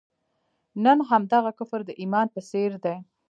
[0.83, 2.97] نن همدغه کفر د ایمان په څېر دی.